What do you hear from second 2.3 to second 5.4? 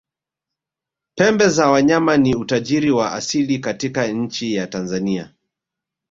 utajiri wa asili katika nchi ya tanzania